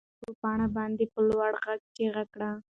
[0.03, 2.49] رحیم په پاڼه باندې په لوړ غږ چیغې کړې.